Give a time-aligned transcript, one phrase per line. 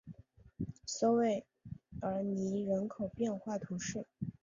[0.83, 1.45] 索韦
[2.01, 4.03] 尔尼人口变化图示